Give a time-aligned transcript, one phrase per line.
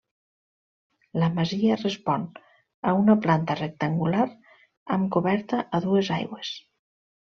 [1.23, 2.25] La masia respon
[2.91, 4.27] a una planta rectangular
[4.97, 6.55] amb coberta a dues aigües.